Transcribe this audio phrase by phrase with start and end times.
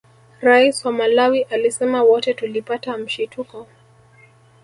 [0.41, 3.67] Rais wa Malawi alisema wote tulipata mshituko